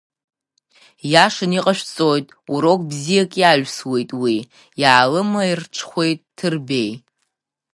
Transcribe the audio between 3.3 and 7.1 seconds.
иаҩсуеит уи, иаалымаирҽхәеит Ҭырбеи.